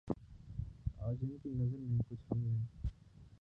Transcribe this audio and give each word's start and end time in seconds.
آج 0.99 1.17
ان 1.21 1.37
کی 1.43 1.49
نظر 1.49 1.77
میں 1.79 1.99
کچھ 2.09 2.33
ہم 2.33 2.39
نے 2.39 2.59